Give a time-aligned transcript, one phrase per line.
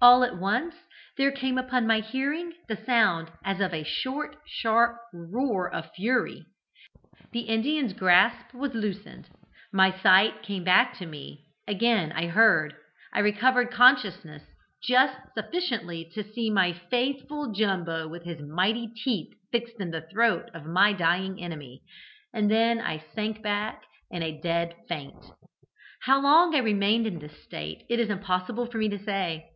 [0.00, 0.74] "All at once
[1.16, 6.44] there came upon my hearing the sound as of a short, sharp roar of fury
[7.30, 9.30] the Indian's grasp was loosened
[9.72, 12.74] my sight came back to me, again I heard,
[13.12, 14.42] I recovered consciousness
[14.82, 20.50] just sufficiently to see my faithful Jumbo with his mighty teeth fixed in the throat
[20.54, 21.82] of my dying enemy,
[22.34, 25.24] and then I sank back in a dead faint.
[26.02, 29.52] "How long I remained in this state it is impossible for me to say.